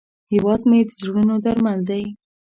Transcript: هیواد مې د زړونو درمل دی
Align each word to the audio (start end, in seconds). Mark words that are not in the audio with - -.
هیواد 0.31 0.61
مې 0.69 0.79
د 0.87 0.89
زړونو 0.99 1.35
درمل 1.45 1.79
دی 1.89 2.03